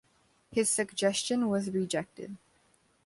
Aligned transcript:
This 0.51 0.67
suggestion 0.71 1.47
was 1.47 1.69
rejected. 1.69 2.37